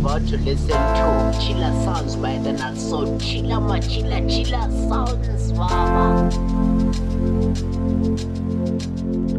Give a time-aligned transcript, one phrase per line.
[0.00, 0.74] about to listen to
[1.40, 6.28] Chillas Sounds by the Nut So Chiller Ma Chiller Chillas Sounds Mama.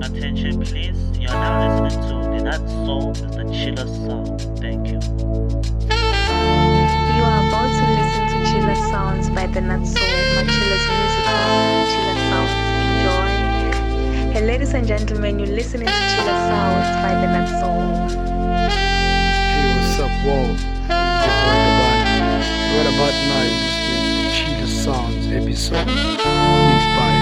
[0.05, 4.41] Attention please, you are now listening to the Not Soul with the Chiller Sound.
[4.59, 4.99] Thank you.
[7.15, 11.39] You are about to listen to Chillas Sounds by DeNutzSoul, Machilla's musical
[11.91, 12.53] Chillas Sounds.
[12.87, 13.29] Enjoy.
[14.31, 17.75] Hey, ladies and gentlemen, you're listening to Chillas Sounds by the Nut Soul.
[19.97, 20.55] Up, your boy
[20.89, 22.43] Dabana.
[22.75, 23.15] Right about
[23.55, 27.14] listening to Cheetah Sounds episode mixed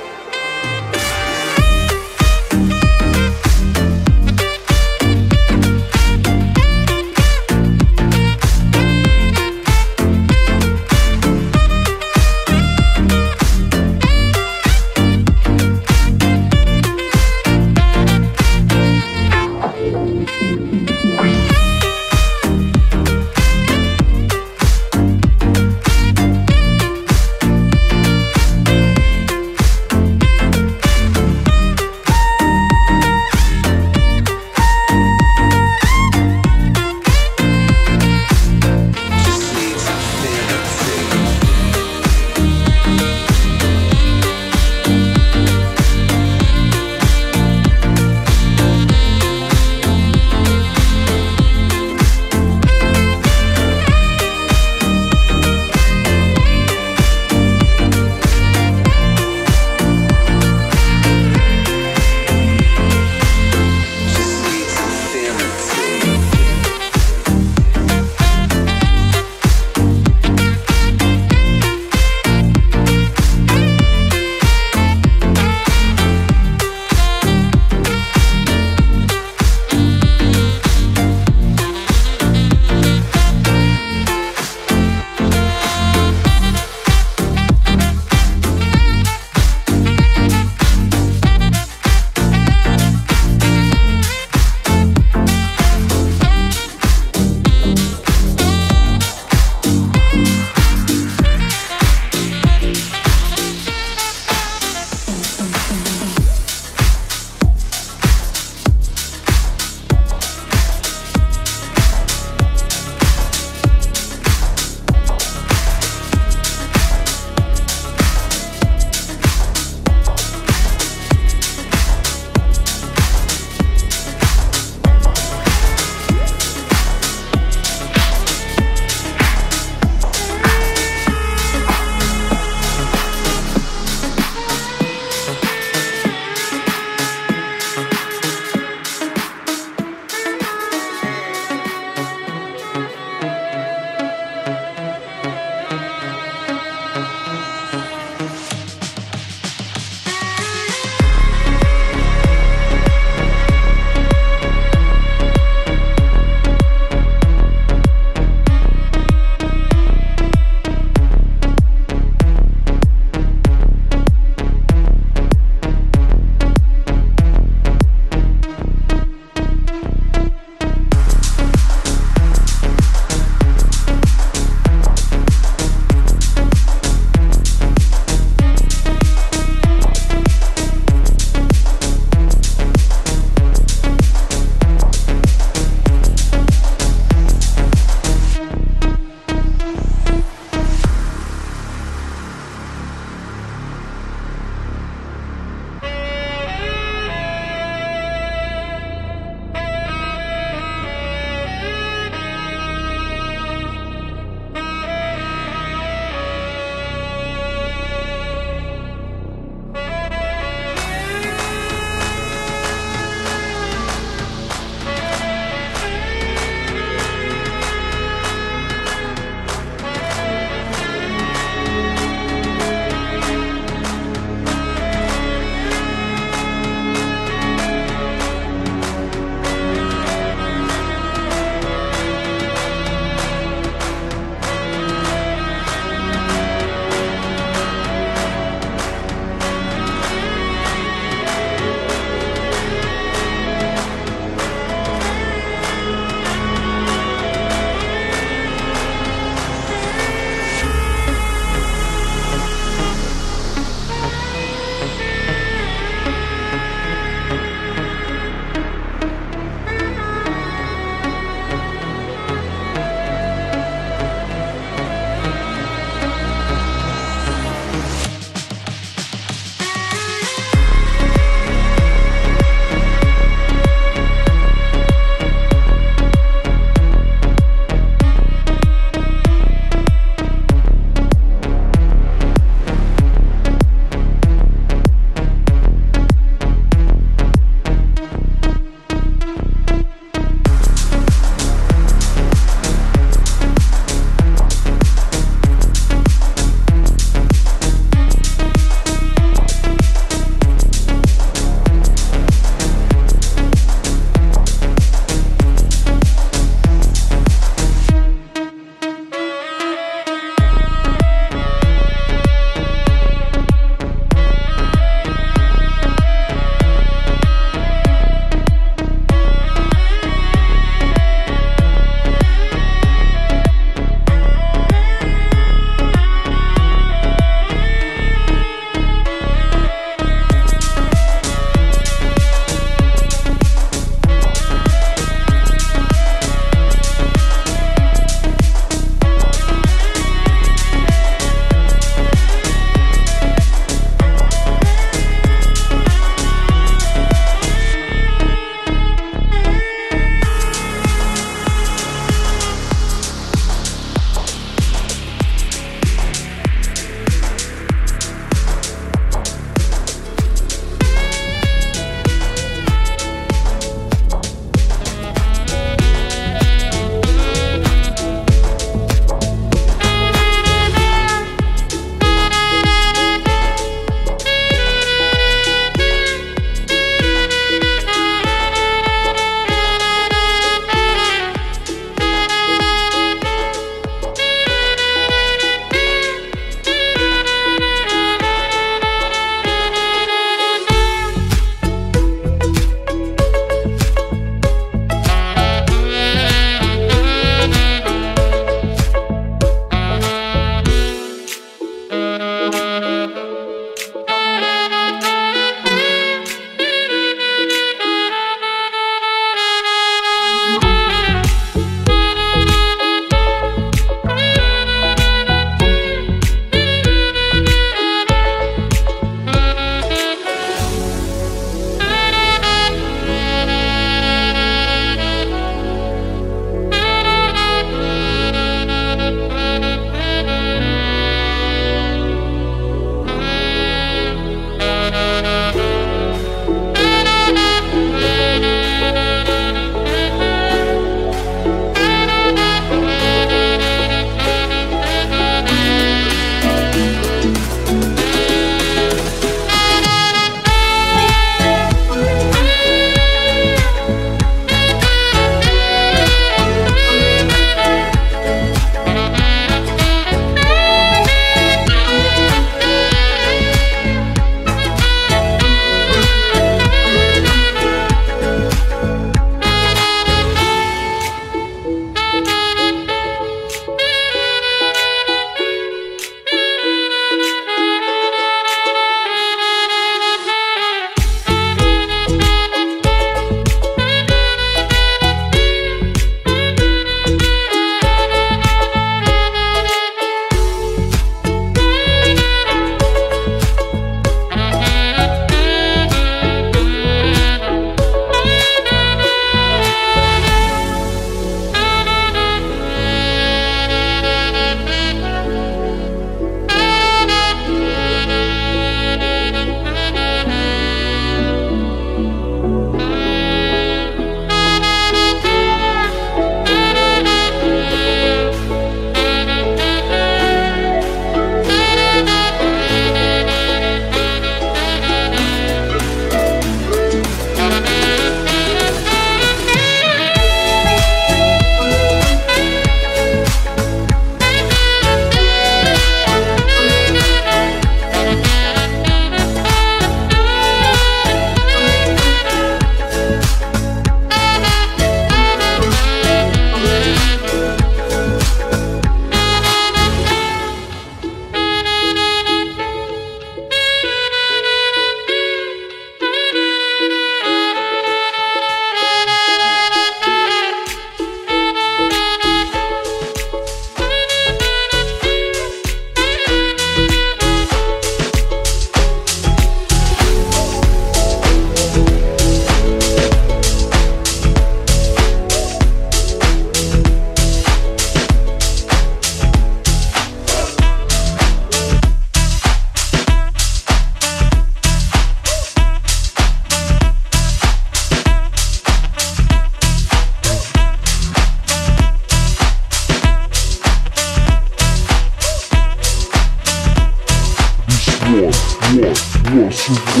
[599.69, 600.00] 嗯